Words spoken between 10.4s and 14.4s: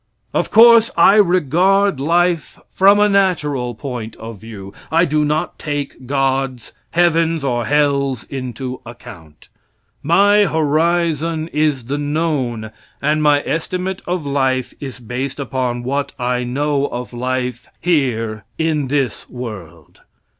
horizon is the known, and my estimate of